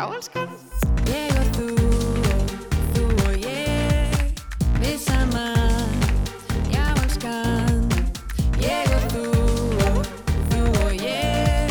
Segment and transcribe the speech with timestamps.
[0.00, 0.48] Já, elskan.
[1.12, 1.66] Ég og þú
[2.32, 2.48] og
[2.94, 4.32] þú og ég
[4.80, 5.92] Við saman
[6.72, 7.84] Já, elskan.
[8.64, 9.24] Ég og þú
[9.90, 10.00] og
[10.54, 11.68] þú og ég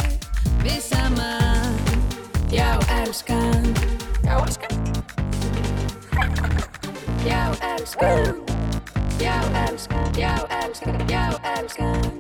[0.62, 1.74] Við saman
[2.54, 3.66] Já, elskan.
[4.22, 4.78] Já, elskan.
[7.26, 7.42] Já,
[7.74, 8.46] elskan.
[9.18, 10.06] Já, elskan.
[10.14, 11.02] Já, elskan.
[11.10, 11.26] Já,
[11.58, 12.14] elskan.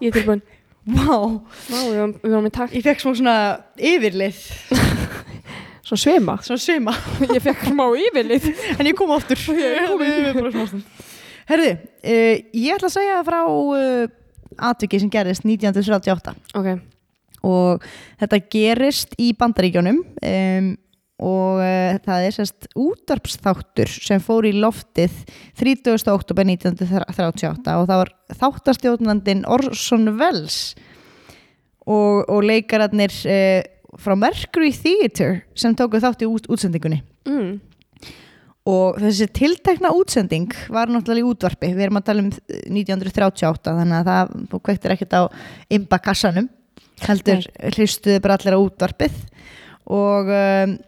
[0.00, 0.40] Ég er tilbúin
[0.88, 1.16] Vá,
[1.68, 2.76] Vá, við varum, við varum í takt.
[2.76, 3.36] Ég fekk smá svona
[3.76, 4.38] yfirlið,
[5.88, 6.36] Svo svima?
[6.44, 6.94] Svona svima,
[7.36, 8.48] Ég fekk smá yfirlið.
[8.76, 9.12] En ég kom
[10.68, 11.04] stund.
[11.48, 14.08] Herði, uh, ég ætla að segja frá uh,
[14.68, 16.68] atviki sem gerist 1938 Ok,
[17.48, 17.86] og
[18.20, 20.68] þetta gerist í bandaríkjónum um,
[21.18, 25.14] og uh, það er sérst útvarpsþáttur sem fór í loftið
[25.58, 25.96] 30.
[26.12, 30.76] oktober 1938 og það var þáttastjórnandinn Orson Welles
[31.88, 33.64] og, og leikararnir uh,
[33.98, 37.50] frá Mercury Theatre sem tóku þátt í út, útsendingunni mm.
[38.70, 43.98] og þessi tiltekna útsending var náttúrulega í útvarpi við erum að tala um 1938 þannig
[43.98, 45.22] að það þú kveiktir ekkert á
[45.74, 46.46] imbakassanum
[47.08, 47.42] heldur
[47.74, 49.18] hlustuðu bara allir á útvarpið
[49.88, 50.78] og um,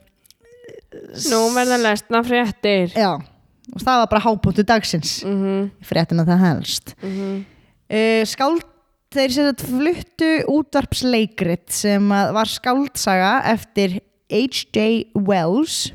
[1.31, 2.93] Nú verða lesna fréttir.
[2.95, 5.23] Já, og það var bara hápunktu dagsins.
[5.25, 5.71] Mm -hmm.
[5.83, 6.95] fréttina það helst.
[7.03, 7.45] Mm
[7.91, 8.67] uh, skáld
[9.11, 13.99] þeir sem þetta fluttu útvarpsleikrit sem að var skáldsaga eftir
[14.31, 15.11] H.J.
[15.27, 15.89] Wells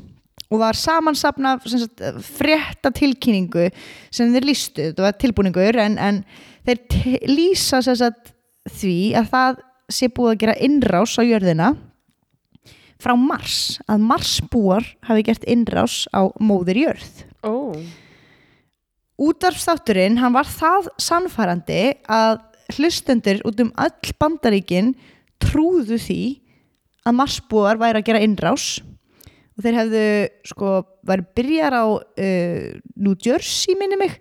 [0.52, 1.56] og var samansapna
[2.22, 3.70] frétta tilkynningu
[4.14, 6.20] sem þeir lístu, þetta var tilbúningur en, en
[6.68, 8.34] þeir lýsa sagt,
[8.76, 9.64] því að það
[9.96, 11.72] sé búið að gera innrás á jörðina
[13.02, 17.22] frá Mars, að Marsbúar hafi gert innrás á móðir jörð.
[17.44, 17.76] Ó,
[19.16, 22.40] útvarpstátturinn, hann var það sannfærandi að
[22.76, 24.94] hlustendur út um öll bandaríkin
[25.42, 26.20] trúðu því
[27.06, 28.66] að marsbúar væri að gera innrás.
[29.56, 30.06] Og þeir hefðu
[30.50, 30.72] sko
[31.06, 32.64] væri byrjar á uh,
[32.96, 34.18] New Jersey minni mig.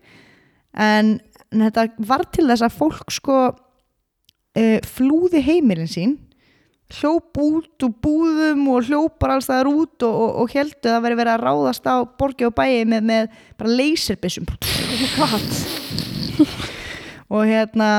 [0.72, 1.18] En,
[1.52, 6.16] en þetta var til þess að fólk sko uh, flúði heimilin sín
[6.94, 11.18] hljóp út úr búðum og hljópar alls það út og, og, og heldu að veri
[11.18, 14.46] verið að ráðast á borgi og bæi með, með bara leysirbissum
[17.34, 17.90] og hérna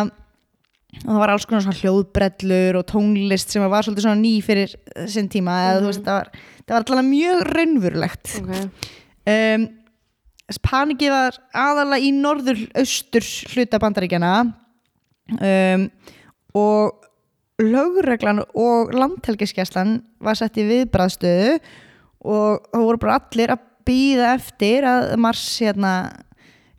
[1.04, 4.76] og það var alls konar svona hljóðbrellur og tónlist sem var svolítið svona ný fyrir
[5.12, 6.30] sinn tíma eða þú veist það var,
[6.62, 8.36] það var allavega mjög raunverulegt.
[8.41, 8.86] Ok.
[9.26, 9.66] Um,
[10.62, 14.32] panikið var aðalega í norður austur hluta bandaríkjana
[15.36, 15.88] um,
[16.56, 17.03] og
[17.62, 21.56] lögreglan og landhelgiskeslan var sett í viðbræðstöðu
[22.26, 25.92] og það voru bara allir að býða eftir að Mars hérna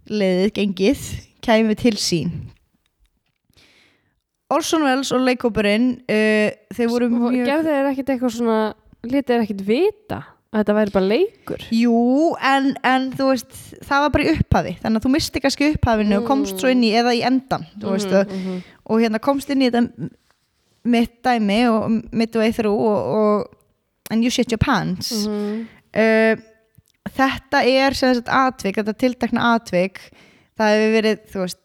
[0.07, 1.07] leiðið gengið
[1.43, 2.31] kæmi til sín.
[4.53, 8.59] Orson Welles og leikópurinn uh, þeir voru mjög Gefðu þeir ekkert eitthvað svona
[9.07, 11.63] Lítið þeir ekkert vita að þetta væri bara leikur?
[11.75, 11.97] Jú,
[12.49, 16.17] en, en þú veist það var bara í upphafi, þannig að þú misti kannski upphafinu
[16.21, 18.31] og komst svo inn í, eða í endan veist, og,
[18.87, 20.09] og hérna komst inn í þetta
[20.87, 25.27] mitt dæmi og midway through og, og and you shit your pants.
[25.27, 26.37] Uh,
[27.17, 30.01] þetta er sem sagt atvik, þetta tiltakna atvik.
[30.57, 31.61] Það hefur verið, þú veist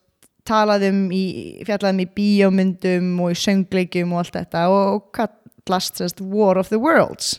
[0.49, 1.25] talað um í,
[1.67, 6.25] fjallað um í bíómyndum og í söngleikjum og allt þetta og, og kallast sem sagt
[6.25, 7.39] War of the Worlds.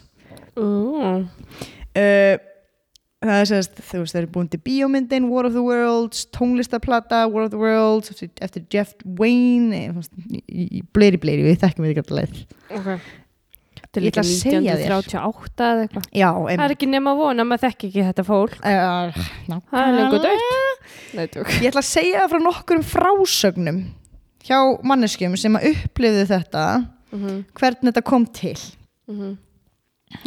[0.56, 1.28] Mm.
[1.98, 2.36] uh,
[3.23, 7.23] það er sérst þú veist það eru búin til bíómyndin War of the Worlds, tónlistaplata
[7.31, 9.79] War of the Worlds eftir, eftir Jeff Wayne
[10.95, 12.39] bleiri bleiri við þekkjum við ekki leið.
[12.79, 12.89] Ok.
[13.84, 14.94] Þetta er Ég ætla að segja þér.
[14.97, 16.06] 1938 eða eitthvað.
[16.17, 18.56] Já, Það er ekki nema von að maður þekki ekki þetta fólk.
[18.59, 19.19] Uh,
[19.69, 23.78] Það er lengur dött ég ætla að segja frá nokkurum frásögnum
[24.44, 26.66] hjá manneskjum sem að upplifðu þetta
[27.13, 28.55] Mhm, hvernig þetta kom til.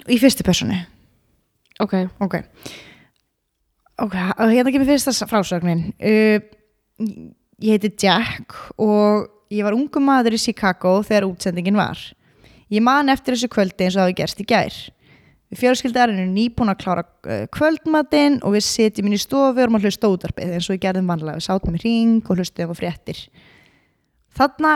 [0.06, 0.76] Í fyrstu personu
[1.82, 1.94] Ok.
[2.24, 2.40] Ok.
[3.96, 5.88] Ok, hérna kemur fyrsta frásögnin.
[5.96, 6.40] Uh,
[7.60, 12.00] ég heiti Jack og ég var ungum maður í Chicago þegar útsendingin var.
[12.72, 14.76] Ég man eftir þessu kvöldi eins og það hafi gerst í gær.
[15.46, 19.62] Við fjölskyldarinn er nýbúin að klára uh, kvöldmatinn og við sitjum inn í stofu og
[19.62, 22.40] erum að hlusta á útvarpið eins og við gerðum vanlega við sátum í ring og
[22.40, 23.20] hlustum á fréttir.
[24.36, 24.72] Þarna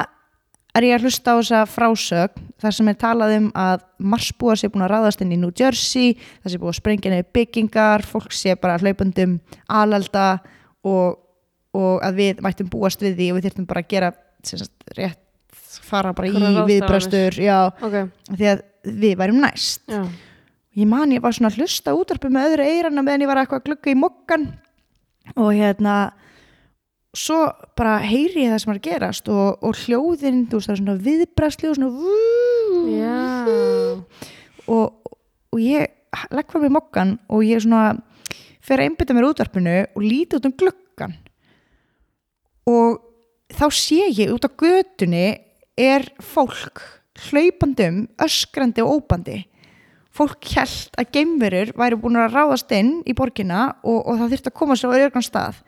[0.74, 4.70] er ég að hlusta á þessa frásögn þar sem er talað um að marsbúar sé
[4.70, 8.34] búin að ráðast inn í New Jersey það sé búin að sprengja nefnir byggingar fólk
[8.36, 10.28] sé bara hlaupandum alalda
[10.86, 11.18] og,
[11.76, 14.12] og að við mættum búast við því og við þyrftum bara að gera
[14.46, 15.18] sagt, rétt
[15.90, 17.96] fara bara Einhverjar í viðbrastur já, Ok.
[18.30, 18.62] Því að
[19.00, 19.82] við værum næst.
[19.90, 20.04] Já.
[20.78, 23.60] Ég man ég var svona að hlusta útarpi með öðru eirana meðan ég var eitthvað
[23.60, 24.46] að glugga í mokkan
[25.34, 25.94] og hérna
[27.16, 27.38] svo
[27.78, 30.80] bara heyri ég það sem er að gerast og, og hljóðin, þú veist, það er
[30.82, 32.14] svona viðbræðsli og svona vú,
[32.94, 33.16] Já.
[34.70, 35.10] og,
[35.50, 35.90] og ég
[36.34, 37.98] legg fram í mokkan og ég svona
[38.62, 41.16] fer að einbytta mér útvarpinu og líti út um gluggan
[42.70, 43.00] og
[43.58, 45.28] þá sé ég út á götunni
[45.80, 46.82] er fólk
[47.26, 49.40] hlaupandum, öskrandi og óbandi
[50.14, 54.50] fólk held að geimverur væri búin að ráðast inn í borgina og, og það þurfti
[54.50, 55.60] að koma sér á örgan stað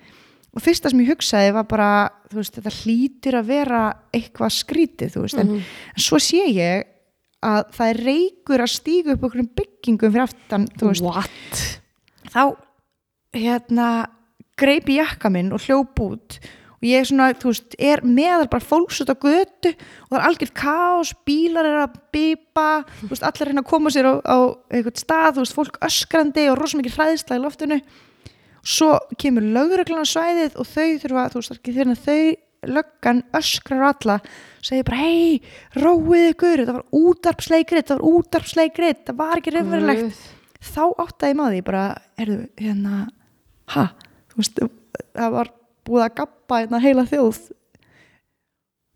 [0.52, 1.90] og fyrsta sem ég hugsaði var bara
[2.32, 3.82] veist, þetta hlýtur að vera
[4.12, 6.88] eitthvað skrítið, veist, en, en svo sé ég
[7.43, 11.06] að það er reykur að stíga upp okkur byggingum fyrir aftan, veist,
[12.32, 12.43] þá
[13.32, 13.88] hérna
[14.60, 16.37] greip í jakka minn og hljóp út
[16.82, 20.28] og ég er svona, veist, er meðal bara fólks út á götu og það er
[20.28, 21.98] algjört kaos, bílar er að
[23.08, 24.38] veist, allir reyna að koma sér á, á
[24.69, 27.81] eitthvað stað, veist, fólk öskrandi og rosa mikið hræðisla í loftinu
[28.62, 33.88] svo kemur lögreglan á svæðið og þau þurfa, þú veist, ekki þegar þau löggan öskrar
[33.88, 34.19] alla
[34.62, 35.41] segir bara, hei,
[35.82, 36.61] róið ykkur.
[36.62, 40.20] Þetta var útarpsleikrit, þetta var útarpsleikrit þetta var ekki reyfverulegt
[40.62, 41.87] þá áttaði maður því bara,
[42.23, 43.00] erðu, hérna
[43.75, 43.88] ha,
[44.31, 44.62] þú veist
[45.17, 45.50] það var
[45.87, 47.41] búið að gappa hérna heila þjóð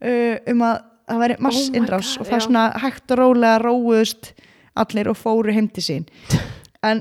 [0.07, 0.77] uh, um að
[1.07, 2.45] það væri Oh massinnrás God, og það já.
[2.47, 4.33] svona hægt og rólega róuðust
[4.77, 6.09] allir og fóru heim til sín.
[6.87, 7.01] En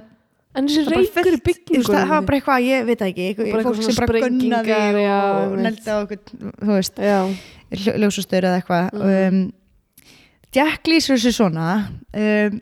[0.56, 4.22] En þessi reykur í byggingunum það var bara eitthvað, ég veit ekki fólk sem bara
[4.24, 7.20] gunnaði og á eitthvað, þú veist, Já,
[7.84, 8.90] ljó- ljósastöður eða eitthvað.
[8.94, 9.38] Mhm.
[9.44, 9.54] um,
[10.56, 11.70] Jack lýsir þessu svona
[12.16, 12.60] um,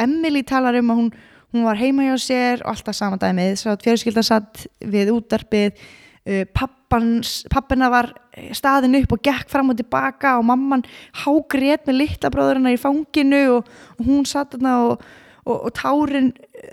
[0.00, 1.10] Emily talar um að hún,
[1.54, 5.78] hún var heima hjá sér og alltaf sama dæmið, svo að fjörskildan satt við útarpið
[6.26, 6.44] uh,
[6.90, 8.10] pappina var
[8.56, 10.82] staðin upp og gekk fram og tilbaka og mamman
[11.22, 13.68] hágrét með litla bróðurina í fanginu og,
[13.98, 15.04] og hún satt þarna og,
[15.46, 16.30] og, og tárin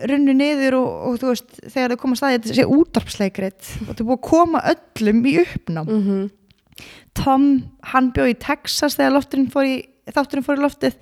[0.10, 4.04] runnu niður og, og þú veist þegar þau koma staðið þetta sé útarpsleikrit og þau
[4.10, 5.92] búið að koma öllum í uppnám.
[5.94, 6.26] Mhm.
[7.18, 7.46] Tom,
[7.90, 9.78] hann bjó í Texas þegar fór í,
[10.14, 10.98] þátturinn fór í loftið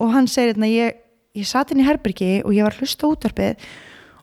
[0.00, 1.00] og hann segir hérna ég,
[1.36, 3.66] ég satt inn í herbyrgi og ég var að hlusta á útvarpið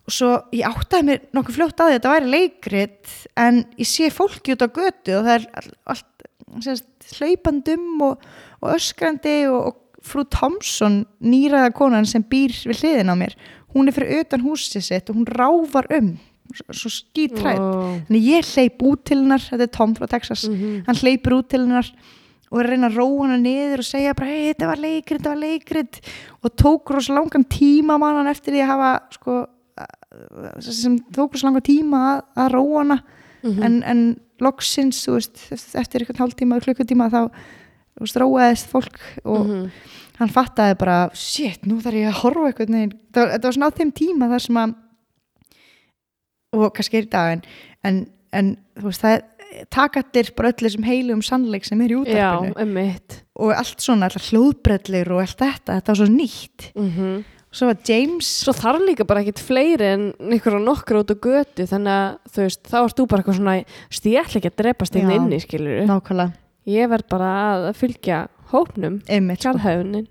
[0.10, 4.56] og svo ég áttaði mér nokkuð fljótt að þetta væri leikrit en ég sé fólki
[4.56, 6.25] út á götu og það er all- allt
[6.66, 6.88] sérst,
[7.20, 8.25] hlaupandum og,
[8.64, 9.75] og öskrandi og
[10.06, 13.36] frú Thompson nýraða konan sem býr við hliðin á mér
[13.75, 16.18] hún er fyrir utan húsið sitt og hún ráfar um
[16.74, 18.00] svo skítrætt Ó.
[18.07, 20.84] Þannig ég hleyp út til hennar, þetta er Tom frá Texas, Mhm.
[20.88, 21.86] hann hleypur út til hennar
[22.51, 25.19] og er að reyna að róa hana niður og segja bara, hei, þetta var leikrit,
[25.22, 26.00] þetta var leikrit
[26.44, 29.46] og tók rosa langan tíma mann eftir því að hafa, sko,
[30.60, 33.04] sem tók rosa langan tíma að, að róa hana,
[33.44, 33.63] Mhm.
[33.63, 35.38] en, en loksins, veist,
[35.75, 37.30] eftir einhvern hálftíma og klukkutíma þá,
[38.00, 39.72] þú veist, róaðist fólk og Mhm.
[40.19, 43.78] hann fattaði bara, shit, nú þarf ég að horfa eitthvað þetta, var- var svona á
[43.78, 44.75] þeim tíma þar sem að
[46.57, 47.44] og kannski er í dag en,
[47.86, 48.00] en,
[48.34, 49.22] en þú veist, það
[49.74, 54.10] takattir bara öll þessum heilum sannleik sem er í Já, útarpinu emmitt og allt svona,
[54.10, 56.72] allar hljóðbrellir og allt þetta, þetta var svo nýtt.
[56.75, 60.04] Mm svo var James Svo þarf líka bara ekkit fleiri en
[60.36, 63.38] ykkur og nokkur út á götu þannig að þú veist, þá ert þú bara eitthvað
[63.40, 65.16] svona þú veist, ég ætla ekki að drepast inn Já.
[65.18, 66.34] inni skilur nákvæmlega
[66.69, 67.30] ég verð bara
[67.69, 69.00] að fylgja hópnum,
[69.36, 69.44] sko.
[69.44, 70.07] kjarðhæfunin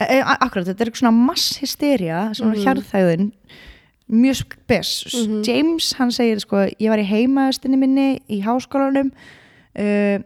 [0.00, 2.64] e, e, akkurat, þetta er svona masshysteria svona Mhm.
[2.64, 3.30] hjarðhæðun
[4.08, 5.42] mjög spes Mhm.
[5.44, 9.10] James, hann segir sko, ég var í heimaðustinni minni í háskólanum
[9.78, 10.18] uh,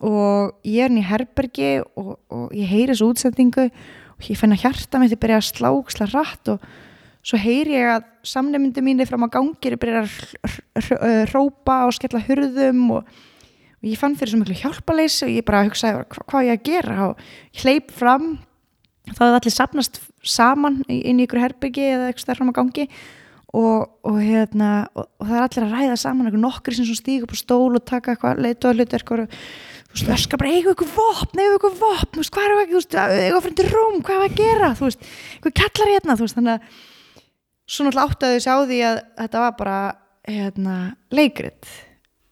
[0.00, 4.52] og ég er inn í herbergi og, og ég heyri þessu útsendingu og ég finn
[4.54, 6.60] að hjarta mitt er byrjað að slá slá rætt og
[7.28, 10.12] svo heyri ég að samnefndi mínir fram á gangir er byrjað að
[10.46, 13.04] hr- hr- hrópa og skella hurðum og,
[13.78, 16.66] og ég fann fyrir svo miklu hjálpaleysi og ég bara hugsaði hva, hvað ég að
[16.68, 16.98] gera?
[17.08, 17.22] Og
[17.54, 18.28] ég hleyp fram
[19.08, 22.88] þá hefði allir sapnast saman inn í ykkur herbyggi eða eitthvað stær fram á gangi
[23.56, 27.32] og, og, hérna, og, og það er allir að ræða saman nokkri sem stíg upp
[27.32, 29.24] á stól og taka eitthvað leitu að hlutu eitthvað
[29.88, 32.12] þú veist, bara eigu ykkur vopn, eigu ykkur vopn?
[32.12, 34.70] Þú veist, hvað er ekki, þú veist, eigu að fyrir rúm hvað er að gera,
[34.76, 35.08] þú veist,
[35.38, 36.84] eitthvað kallar hérna þú veist, þannig að
[37.68, 39.78] svo náttúrulega áttaðu þessi á því að þetta var bara
[40.28, 40.76] hérna,
[41.14, 41.72] leikrit.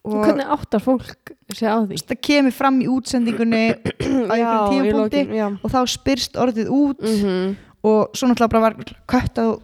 [0.07, 1.26] Og Hvernig áttar fólk?
[1.47, 3.61] Það kemur fram í útsendingunni
[4.27, 5.47] á lokin, já.
[5.63, 7.55] og þá spyrst orðið út Mhm.
[7.87, 8.75] og svo náttúrulega bara var
[9.07, 9.61] kött að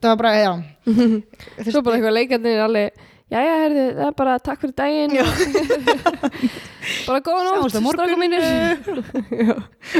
[0.00, 0.52] það var bara, já.
[1.72, 2.90] Svo bara eitthvað leikandi er alveg
[3.28, 5.10] Jæja, herði, það er bara takk fyrir daginn.
[7.06, 8.40] Bara góða nótt, strákar mínir.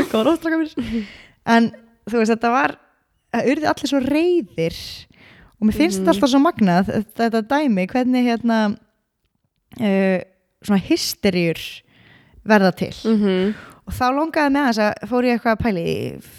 [0.09, 0.71] Góða róttraka mér
[1.45, 1.67] en
[2.09, 2.75] þú veist, þetta var
[3.37, 4.79] það urði allir svo reyðir
[5.59, 6.07] og mér finnst Mhm.
[6.07, 6.89] þetta alltaf svo magnað
[7.21, 8.59] þetta dæmi, hvernig hérna
[9.77, 10.19] uh,
[10.65, 11.61] svona hysteríur
[12.49, 12.95] verða til.
[13.05, 13.55] Mhm,
[13.89, 15.87] og þá longaði með þess að fór ég eitthvað að pæli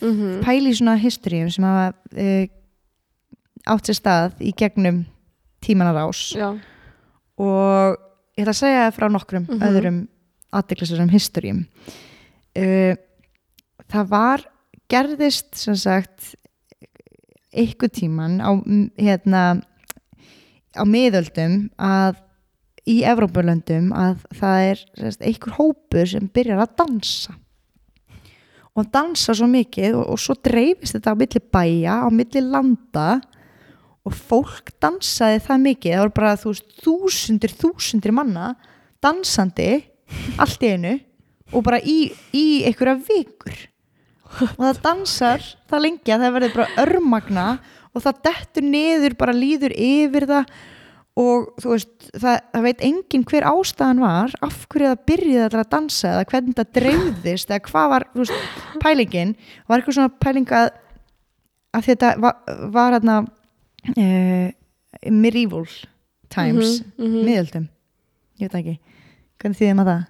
[0.05, 0.33] mhm.
[0.45, 2.45] pæli í svona hysteríum sem hafa uh,
[3.73, 5.03] átt sér stað í gegnum
[5.65, 6.51] tímanar ás Já,
[7.39, 7.97] og
[8.37, 9.63] ég ætla að segja það frá nokkrum Mhm.
[9.69, 9.99] öðrum
[10.55, 11.65] aðdeklisverðum historium
[12.57, 12.93] uh,
[13.89, 14.45] það var
[14.89, 16.35] gerðist sem sagt
[17.53, 18.49] einhver tíman á
[18.97, 19.61] hérna
[20.77, 22.17] á miðöldum að
[22.87, 27.35] í Evrópulöndum að það er sagt, einhver hópur sem byrjar að dansa.
[28.77, 33.09] Og dansa svo mikið og, og svo dreifist þetta á milli bæja, á milli landa
[34.07, 38.53] og fólk dansaði það mikið, það voru bara þú veist, þúsundir, þúsundir manna
[39.03, 39.71] dansandi
[40.39, 40.95] allt í einu
[41.53, 43.59] og bara í, í einhverja vikur.
[44.29, 47.45] Og það dansar það lengi að það verður bara örmagna
[47.89, 50.51] og það dettur niður, bara líður yfir það
[51.19, 55.61] og þú veist, það, það veit enginn hver ástæðan var af hverju það byrjaði allir
[55.63, 59.33] að dansa eða hvernig það dreifðist eða hvað var þú veist, pælingin.
[59.67, 60.69] Var eitthvað svona pæling að,
[61.75, 62.37] að þetta var,
[62.77, 64.47] var hérna uh,
[65.11, 65.65] medieval
[66.29, 67.25] times Mhm, mhm.
[67.25, 67.67] miðöldum,
[68.39, 68.77] ég veit ekki.
[69.39, 70.07] Hvernig þýðum að það?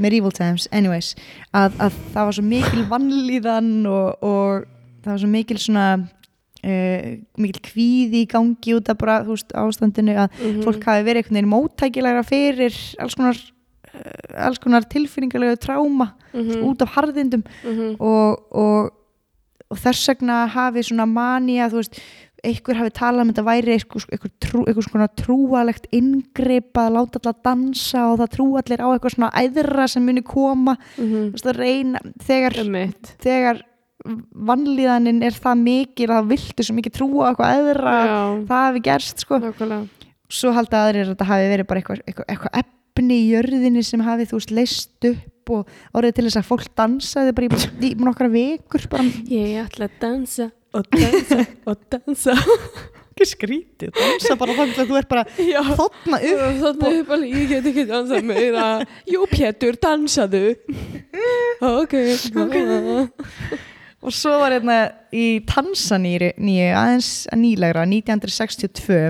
[0.00, 1.10] Medieval times, anyways
[1.52, 4.62] að, að það var svo mikil vannlíðan og, og
[5.04, 5.86] það var svo mikil svona
[6.64, 10.62] uh, mikil kvíði í gangi út af bara þú veist, ástandinu að Mhm.
[10.66, 13.36] fólk hafi verið einhvern veginn móttækilegra fyrir alls konar,
[13.94, 17.96] uh, alls konar tilfinningarlega tráma Mhm, út af harðindum mhm.
[17.98, 18.90] og, og,
[19.70, 21.06] og þess vegna hafi svona
[21.70, 22.00] þú veist,
[22.42, 27.36] einhver hafi talað um þetta væri eitthvað, trú, eitthvað svona trúalegt inngrip að láta allar
[27.44, 31.32] dansa og það trú allir á eitthvað svona æðra sem muni koma Mhm.
[31.34, 32.52] Veist, að reyna, þegar,
[33.20, 33.62] þegar
[34.50, 38.82] vannlíðanin er það mikil að það viltu svo mikið trúa eitthvað æðra Já, það hafi
[38.86, 39.40] gerst sko.
[39.42, 40.06] Nákvæmlega.
[40.30, 44.04] Svo halda aðrir að þetta hafi verið bara eitthvað, eitthvað, eitthvað efni í jörðinni sem
[44.06, 47.92] hafi þú veist leist upp og orðið til þess að fólk dansaði bara í, í
[47.98, 49.06] nokkra vikur bara.
[49.32, 52.36] Ég ætla að dansa og dansa og dansa.
[53.20, 55.58] Ekki skrítið, dansa bara þannig að þú er bara Já.
[55.76, 58.68] þotna upp Þannig upp alveg, ég get ekki dansað meira.
[59.10, 60.44] Jú Pétur, dansaðu.
[61.60, 61.92] Ok,
[64.00, 64.76] og svo var hérna
[65.12, 69.00] í Tansaníu nýju, aðeins nýlegra 1962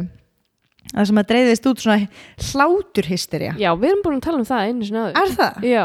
[0.90, 1.98] það sem að dreifðist út svona
[2.50, 5.20] hláturhysteria Já, við erum búin að tala um það einu sinni áður.
[5.20, 5.66] Er það?
[5.70, 5.84] Já.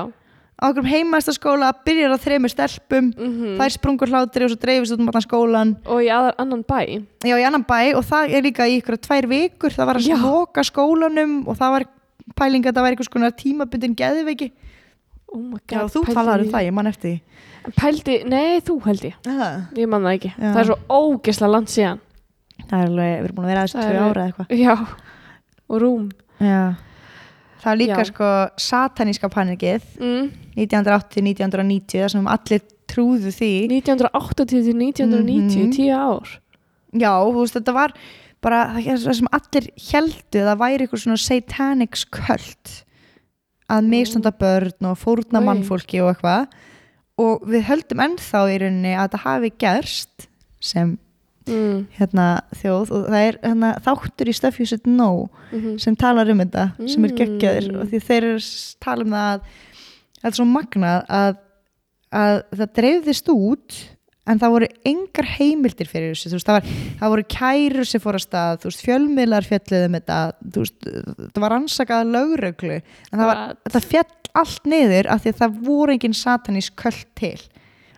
[0.56, 5.02] Á okkur heimastaskóla byrjar á þreymur stelpum mm þær sprungur hlátri og svo dreifist út
[5.04, 5.74] um allan skólan.
[5.84, 6.80] Og í aðar annan bæ.
[7.28, 10.08] Já, í annan bæ og það er líka í ykkur tvær vikur það var að
[10.10, 10.16] Já.
[10.24, 11.88] loka skólanum og það var
[12.40, 14.50] pæling að það var einhvers konar tímabundin geðveiki
[15.36, 17.20] Oh my god já, þú talaður um það, ég man eftir
[17.76, 19.16] Pældi, nei þú held ég.
[19.26, 20.30] Það Ég man það ekki.
[20.38, 20.50] Já.
[20.54, 22.00] Það er svo ógesla land síðan.
[22.66, 24.58] Er alveg, við erum búin að vera aðeins Það er- ára eða eitthvað.
[24.62, 24.76] Já
[25.66, 26.04] Og rúm.
[26.40, 26.62] Já.
[27.66, 28.30] það er líka sko
[28.62, 30.28] sataníska panikið mm.
[30.62, 32.62] 1980-1990 þar sem allir
[32.92, 33.52] trúðu því.
[33.82, 35.72] 1980 til 1990 Mhm.
[35.74, 36.28] 10 ár.
[36.94, 37.94] Já, þú veist, þetta var
[38.42, 42.84] bara það það sem allir heldu það væri eitthvað svona satanic sköld
[43.72, 46.54] að misstanda börn og fórna mannfólki og eitthvað.
[47.22, 50.28] Og við höldum ennþá í rauninni að það hafi gerst
[50.64, 50.96] sem
[51.48, 51.86] mm.
[51.98, 52.28] hérna
[52.60, 52.92] þjóð.
[52.92, 56.66] Og það er hérna, þáttur í Stuff You Should Know Mm sem talar um þetta
[56.92, 57.72] sem er geggjaður.
[57.72, 57.80] Mm.
[57.82, 58.30] og því þeir
[58.84, 59.50] tala um það að
[60.20, 61.36] það er svo magnað að,
[62.12, 63.78] að það dreifðist út
[64.28, 66.70] en það voru engar heimildir fyrir þessu, veist, það, var,
[67.02, 70.20] það voru kærur sem fór að stað, veist, fjölmiðlar fjalluð um þetta,
[70.58, 70.88] veist,
[71.36, 72.80] það var rannsakað lögreglu,
[73.12, 73.44] en það var
[73.76, 77.38] það fjall allt niður af því að það voru engin satanísk köld til.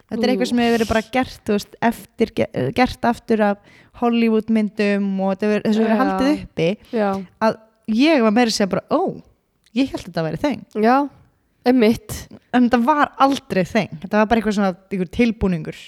[0.07, 1.50] Þetta er eitthvað sem hefur verið bara gert
[1.84, 3.57] eftir, ge- gert aftur af
[4.00, 5.96] Hollywood myndum og hefur, þessu Já.
[6.00, 7.10] haldið uppi Já.
[7.43, 7.57] að
[7.91, 9.01] ég var meira að segja bara, ó
[9.75, 10.96] ég held að þetta væri þeng, Já
[11.67, 12.13] Emitt
[12.55, 15.79] en þetta var aldrei þeng þetta var bara eitthvað svona einhver tilbúningur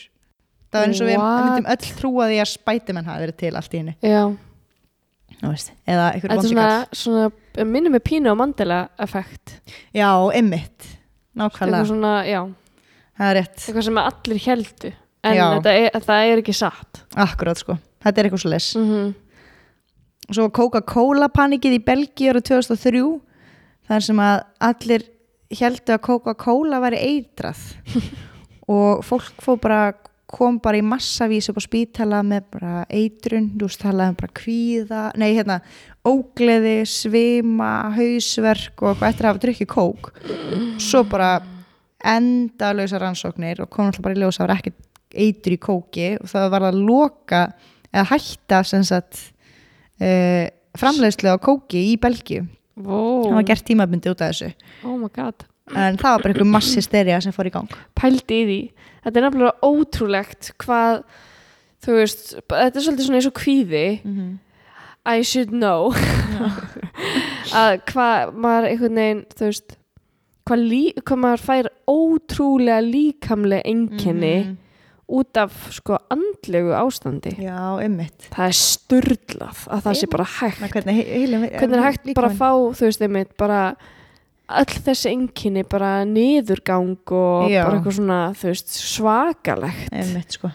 [0.69, 3.73] það var eins og við myndum öll trúa því að spætumenn hafi verið til allt
[3.73, 4.23] í henni Já.
[5.39, 7.29] Eða einhver er svona
[7.67, 9.55] minnum með pínu og Mandela effekt.
[9.95, 10.87] Já, emmitt,
[11.37, 11.87] nákvæmlega.
[11.87, 12.13] Svona,
[13.15, 14.91] það er rétt, eitthvað sem allir heldu
[15.29, 17.03] en er, það er ekki satt.
[17.19, 17.77] Akkurat sko.
[18.03, 19.13] Þetta er eitthvað svo les mm -hmm.
[20.31, 23.19] svo Coca-Cola panikið í Belgíu ára 2003
[23.87, 25.03] þar sem að allir
[25.59, 27.59] heldu að Coca-Cola væri eitrað.
[28.69, 29.93] Og fólk fór bara
[30.29, 34.35] kom bara í massavís upp á spítala með bara eitrun, þú veist talaði um bara
[34.39, 35.57] kvíða, nei hérna
[36.07, 40.11] ógleði, svima, hausverk og eitthvað eftir að hafa drukkið kók.
[40.81, 41.31] Svo bara
[42.13, 44.75] endalösa rannsóknir og kom alltaf bara í ljós að var ekki
[45.09, 47.43] eitur í kóki og það var að loka
[47.89, 49.25] eða hætta sem sagt
[49.99, 50.45] uh,
[50.77, 52.45] framleiðslu á kóki í Belgíu.
[52.79, 54.53] Vó, það var gert tímabundi út af þessu.
[54.85, 57.69] Oh my god en það var bara einhver massi sterja sem fór í gang.
[57.95, 58.59] Pældi í því.
[59.03, 61.03] Þetta er nefnilega ótrúlegt hvað
[61.85, 64.01] þú veist, þetta er svolítið svona eins og kvíði.
[64.03, 64.37] Mm -hmm.
[65.09, 65.93] I should know.
[67.55, 69.75] Að hvað maður einhvern veginn þú veist
[70.49, 74.57] hvað, lí, hvað maður fær ótrúlega líkamlega einkenni Mhm.
[75.09, 77.33] út af sko andlegu ástandi.
[77.41, 77.77] Já,
[78.29, 80.59] það er sturdlað að það sé bara hægt.
[80.73, 83.75] Hvernig er hægt bara að fá þú veist einmitt bara
[84.61, 87.63] öll þessi einkenni bara niðurgang og Já.
[87.65, 89.89] bara eitthvað svona veist svakalegt.
[89.93, 90.51] Einmitt, sko.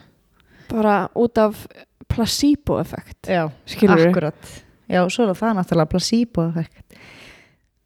[0.72, 1.66] Bara út af
[2.10, 4.10] placebo effekt Já, Skilurðu?
[4.10, 4.50] akkurat.
[4.90, 6.98] Já, svo er það náttúrulega placebo effekt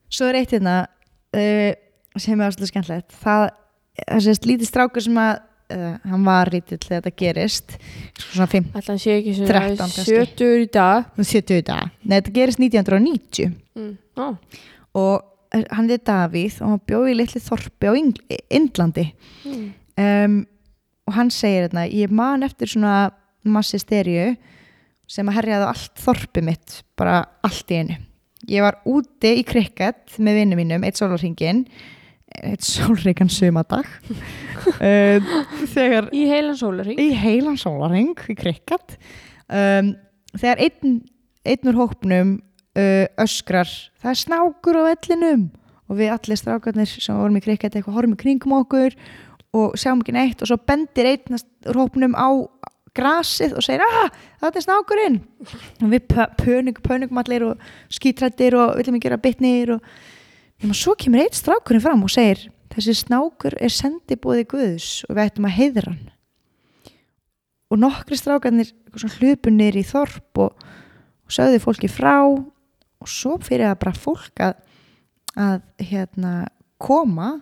[0.08, 0.80] Svo er eitt hérna
[1.36, 1.72] uh,
[2.18, 3.12] sem er áslega skemmtilegt.
[3.20, 3.50] Það,
[4.00, 5.32] það er sérst lítið strákur sem að
[5.74, 7.74] uh, hann var lítill þegar þetta gerist.
[8.24, 10.06] Svona 5, Ætla hann sé ekki 13 svona kannski.
[10.08, 11.10] 70 í dag?
[11.20, 11.90] 70 dag.
[12.02, 13.92] Nei, þetta gerist 1990 mm.
[14.18, 14.30] Ó,
[14.98, 17.92] og hann er Davíð og hann bjóði í litli þorpi á
[18.58, 19.06] Indlandi.
[19.44, 19.66] Mm.
[20.04, 20.38] um,
[21.08, 23.10] og hann segir hérna ég man eftir svona
[23.48, 24.34] massi sterju
[25.08, 27.96] sem að herjaði allt þorpi mitt bara allt í einu.
[28.48, 31.64] Ég var úti í krikket með vinnum mínum eitt sólarringin
[32.44, 33.86] eitt sólríkan sumadag
[34.84, 35.30] um,
[35.72, 38.98] þegar í heilan sólarring í heilan sólarring í krikket
[39.48, 39.94] um,
[40.36, 40.98] þegar einn,
[41.48, 42.47] einn úr hópnum uh,
[43.18, 43.70] öskrar.
[43.98, 45.48] Það er snákur á vellinum.
[45.88, 48.96] Og við allir strákarnir sem vorum í krikket eitthvað horfum í kringum okkur
[49.56, 50.42] og sjáum ekki neitt.
[50.42, 52.28] Og svo bendir einn úr hópnum á
[52.98, 55.18] grasið og segir ah, þetta er snákurinn.
[55.82, 60.96] Og við pö- pönugum, pönugum allir og skítrættir og viljum ekki gera bitnir og svo
[60.98, 65.56] kemur einn strákurinn fram og segir þessi snákur er sendibóði Guðs og við ættum að
[65.58, 66.12] heiðra hann.
[67.68, 70.68] Og nokkri strákarnir eitthvað svona hlupu niður í þorp og,
[71.28, 72.14] og sögðu fólki frá
[73.02, 74.56] og svo fyrir að bara fólk að,
[75.38, 76.32] að hérna
[76.82, 77.38] koma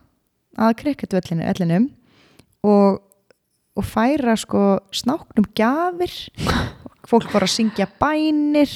[0.57, 1.91] að krikketvöllinum
[2.67, 3.01] og,
[3.77, 6.15] og færa sko snáknum gjafir.
[7.07, 8.73] Fólk voru að syngja bænir.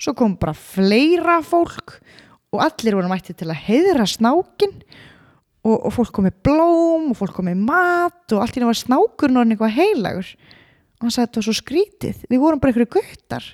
[0.00, 1.98] Svo kom bara fleira fólk
[2.50, 4.72] og allir voru mætti til að heiðra snákin
[5.60, 8.72] og, og fólk kom með blóm og fólk kom með mat og allt í náttúrulega
[8.72, 10.32] var snákurinn orðin eitthvað heilagur.
[10.98, 13.50] Og hann sagði þetta var svo skrítið við vorum bara einhverju guttar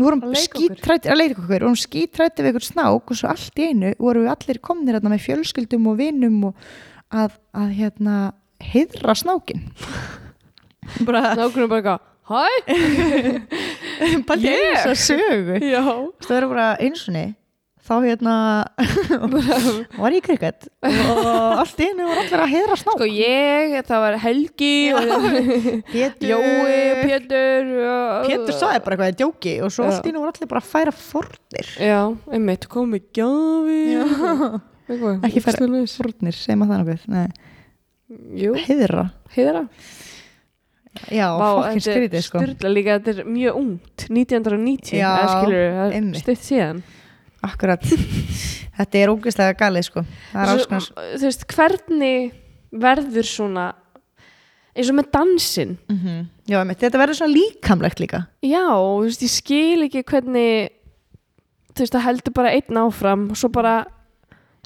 [0.00, 1.48] við vorum skítrætti að leika okkur.
[1.50, 4.96] Við vorum skítrætti við einhver snák og svo allt í einu vorum við allir komnir
[4.96, 6.70] hérna með fjölskyldum og vinum og
[7.10, 8.16] að, að hérna
[8.60, 9.66] heiðra snákin
[11.06, 12.44] bara nákvæmlega bara eitthvað hæ,
[14.28, 14.76] bara Ég?
[14.84, 15.56] þess að sögu.
[16.26, 17.26] Það er bara einsunni
[17.80, 18.34] þá hérna
[20.02, 21.20] var ég krikett og
[21.60, 22.98] allt einu var allir að heiðra snák.
[23.00, 24.72] Sko ég, það var Helgi
[25.90, 26.28] Pétur.
[26.30, 27.70] Jói, Pétur
[28.28, 30.94] Pétur sagði bara eitthvað í djóki og svo allt einu var allir bara að færa
[30.96, 31.70] fornir.
[31.80, 32.00] Já,
[32.36, 33.80] einmitt, komið gjafi
[34.90, 35.88] Ekki færa- fornir,
[36.82, 37.08] nokkuð?
[37.14, 37.26] Nei,
[38.42, 39.04] jú, heiðra.
[39.36, 39.64] Heiðra?
[41.14, 42.40] Já, fokkin skrítið sko.
[42.42, 46.22] styrla líka, þetta er mjög ungt 1990, Já, eða skilur það er einmitt.
[46.24, 46.80] stutt síðan
[47.46, 47.84] akkurat,
[48.78, 50.04] þetta er ógeðslega galið sko.
[50.32, 50.80] Svo,
[51.16, 52.34] þú veist, hvernig
[52.70, 53.70] verður svona
[54.70, 55.78] eins og með dansinn?
[55.90, 58.24] Mm já, einmitt, þetta verður svona líkamlegt líka.
[58.42, 60.70] Já, þú veist, ég skil ekki hvernig
[61.74, 63.74] þú veist, það heldur bara einn áfram og svo bara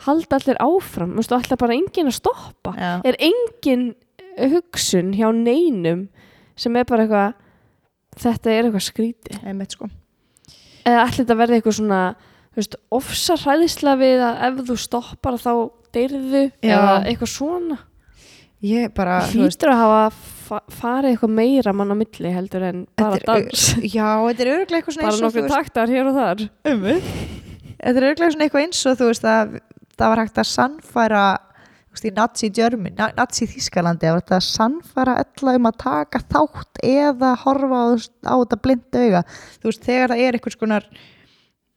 [0.05, 2.75] halda allir áfram, þú veist, og allir bara enginn að stoppa.
[2.79, 3.95] Já, er engin
[4.35, 6.09] hugsun hjá neinum
[6.59, 7.35] sem er bara eitthvað
[8.21, 9.39] þetta er eitthvað skríti
[9.75, 9.91] sko.
[10.85, 12.01] Eða allir þetta verði eitthvað svona
[12.61, 15.51] veist, ofsa hræðisla við að ef þú stoppar þá
[15.95, 17.79] deyrðu eða eitthvað svona.
[18.65, 20.05] Ég bara, hlýtur að hafa
[20.45, 23.65] fa farið eitthvað meira mann á milli heldur en bara þetta er- dans.
[23.97, 26.45] já, þetta er öruglega eitthvað svona bara veist, taktar hér og þar.
[26.65, 27.09] Einmitt.
[27.81, 29.57] þetta er öruglega svona eitthvað eins og þú veist að
[29.95, 31.25] það var hægt að sannfæra
[32.05, 36.19] í Nazi Germany, Na- Nazi Þískalandi það var hægt að sannfæra alla um að taka
[36.27, 37.87] þátt eða horfa á,
[38.27, 39.21] á þetta blind auga.
[39.63, 40.89] Þú veist, þegar það er einhvers konar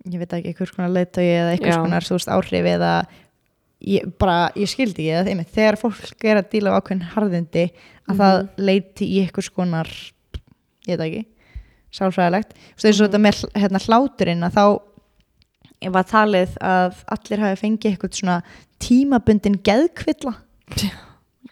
[0.05, 1.81] ég veit ekki, einhvers konar leiðtögi eða einhvers Já.
[1.83, 2.91] konar, þú veist, áhrif eða
[3.87, 7.65] ég, bara, ég skildi ekki eða einmitt, þegar fólk er að díla á ákveðin harðindi
[8.07, 8.37] að það
[8.69, 9.91] leiti í einhvers konar
[10.87, 11.23] ég veit ekki
[11.97, 14.65] sálfræðilegt, þú veist, eins og þetta með hérna, hláturinn að þá
[15.93, 18.37] var talið að allir hafi fengið eitthvað svona
[18.81, 20.33] tímabundin geðkvilla.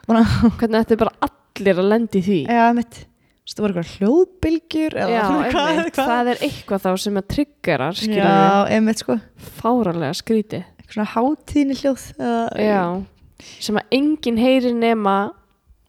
[0.06, 0.24] Bara,
[0.60, 2.40] hvernig þetta er bara allir að lendi því?
[2.52, 2.98] Eða mitt
[3.54, 8.32] það voru eitthvað hljóðbylgjur eða hvað, það er eitthvað þá sem að triggerar Já,
[8.74, 9.20] einmitt sko.
[9.60, 12.84] Fáranlega skríti eitthvað svona hátíðni hljóð eða, Já,
[13.62, 15.16] sem að enginn heyrir nema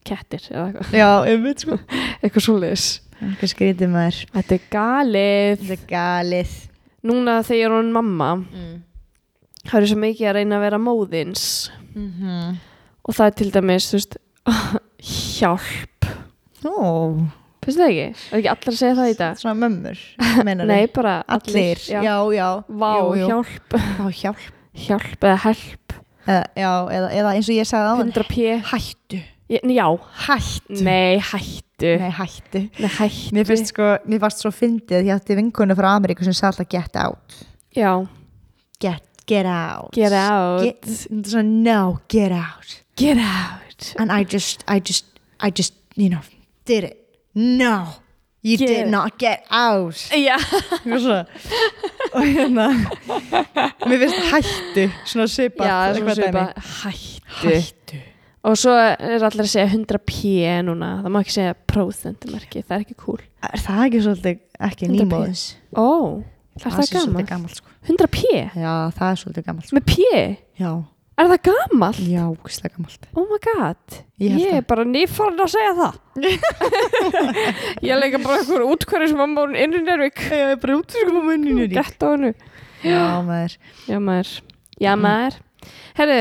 [0.06, 1.78] kettir eða eitthvað, já einmitt sko.
[2.22, 2.86] Eitthvað svoleiðis.
[3.16, 4.20] Eitthvað skrítið maður.
[4.34, 5.62] Þetta er galið.
[5.62, 6.54] Þetta er galið.
[7.06, 8.76] Núna þegar hún mamma mm.
[9.64, 11.46] það er svo mikið að reyna að vera móðins.
[11.96, 12.56] Mm -hmm.
[13.08, 14.16] og það er til dæmis þú veist,
[15.38, 16.10] hjálp.
[16.66, 17.16] Ó,
[17.66, 18.07] finnst það ekki?
[18.31, 19.38] er ekki allir að segja það í dag?
[19.42, 20.02] Svona mömmur,
[20.46, 22.00] meinar nei, bara Allir, já,
[22.37, 23.29] já, vá, jú, jú.
[23.31, 23.79] hjálp.
[24.00, 24.44] Vá, hjálp.
[24.87, 25.94] Hjálp eða help.
[26.26, 28.46] Eða, Já, eða, eða eins og ég sagði á 100 p.
[28.72, 29.20] Hættu.
[29.48, 29.87] Ég- já,
[30.26, 30.81] Hættu.
[30.83, 31.92] Nei, hættu.
[32.02, 32.62] Nei, hættu.
[32.83, 33.35] Nei, hættu.
[33.37, 36.70] Mér finnst sko, mér varst svo fyndið Ég átti vinkonu frá Ameríku sem sagði alltaf
[36.74, 37.37] get out.
[37.76, 37.92] Já,
[38.81, 39.92] Get, get out.
[39.94, 40.62] Get out.
[40.64, 42.83] Get, Svona, no, get out.
[42.96, 43.94] Get out.
[43.98, 45.07] And I just, I just,
[45.40, 46.20] I just, you know,
[46.64, 47.05] did it
[47.37, 47.85] No,
[48.42, 49.94] you Get- did not get out.
[50.11, 50.37] Já,
[52.16, 52.68] og hérna
[53.87, 56.44] mér finnst hættu svona svipað já, svona dæmi.
[56.83, 57.51] hættu.
[57.51, 57.99] Hættu.
[58.46, 60.12] Og svo er allir að segja 100 p
[60.62, 63.20] núna, það má ekki segja prósentumerki, það er ekki cool.
[63.42, 64.37] Er það ekki svolítið
[64.70, 64.96] ekki 100p?
[65.01, 65.42] nýmóðis
[65.75, 65.88] ó,
[66.57, 67.27] er það, sé svolítið gaman?
[67.33, 67.68] gamalt sko.
[67.90, 68.22] 100 p,
[68.55, 69.77] já það er svolítið gamalt sko.
[69.77, 70.07] með p?
[70.62, 70.70] Já,
[71.16, 72.00] er það gamalt?
[72.05, 73.07] já, það gamalt.
[73.16, 75.94] Oh my god, Ég ég er bara nýfarn að segja það.
[77.87, 80.92] Ég leika bara einhver útkværi sem var mórn inn í Nervík ég er bara út
[80.96, 82.33] sko munninu gett á hennu
[82.85, 83.57] já maður.
[83.88, 84.33] Já maður,
[84.81, 85.38] já maður.
[85.96, 86.20] Herru,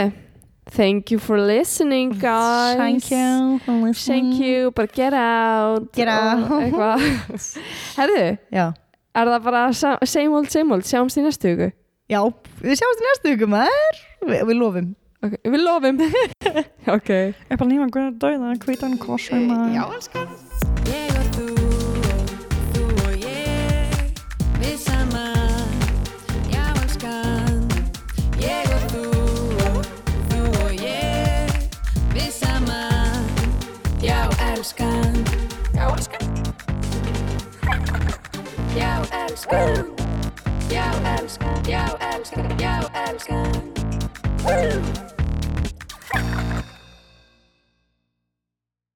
[0.72, 2.78] thank you for listening guys.
[2.80, 4.32] thank you for listening.
[4.32, 5.92] Thank you, bara get out.
[5.94, 6.50] Get out.
[6.62, 7.04] eitthvað.
[8.00, 8.68] Herðu, já.
[9.16, 11.72] er það bara sa- same old, same old, sjáumst í næstu viku
[12.12, 12.22] já,
[12.62, 14.00] við sjáumst í næstu viku maður.
[14.26, 14.92] Við, við lofum.
[15.26, 15.40] Okay.
[15.50, 16.02] Við lofum.
[16.96, 17.10] Ok.
[17.10, 20.30] Ég er bara nýma hverja döða hvítan korsum já, elskan.
[20.86, 21.48] Ég og þú
[22.12, 22.28] og
[22.76, 24.14] þú og ég
[24.62, 25.74] Við saman
[26.54, 27.66] Já, elskan.
[28.38, 29.04] Ég og þú
[29.66, 29.90] og
[30.30, 31.58] þú og ég
[32.14, 33.26] Við saman
[34.06, 35.22] Já, elskan.
[35.74, 36.26] Já, elskan.
[38.78, 38.94] Já,
[39.26, 40.05] elskan
[40.70, 45.05] Já, elskan Já, elskan Já, elskan